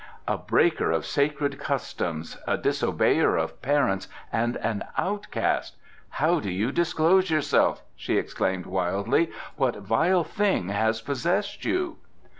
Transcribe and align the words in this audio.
"A 0.27 0.35
breaker 0.35 0.89
of 0.89 1.05
sacred 1.05 1.59
customs, 1.59 2.35
a 2.47 2.57
disobeyer 2.57 3.37
of 3.37 3.61
parents 3.61 4.07
and 4.33 4.57
an 4.57 4.83
outcast! 4.97 5.75
How 6.09 6.39
do 6.39 6.49
you 6.49 6.71
disclose 6.71 7.29
yourself!" 7.29 7.83
she 7.95 8.17
exclaimed 8.17 8.65
wildly. 8.65 9.29
"What 9.57 9.75
vile 9.77 10.23
thing 10.23 10.69
has 10.69 11.01
possessed 11.01 11.65
you?" 11.65 11.97